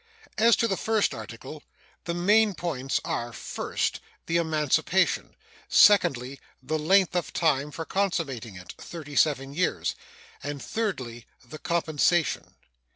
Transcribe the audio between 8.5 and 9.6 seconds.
it (thirty seven